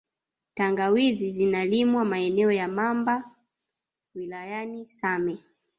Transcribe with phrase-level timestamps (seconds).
[0.53, 3.35] Tangawizi zinalimwa maeneo ya Mamba
[4.15, 5.37] wilayani same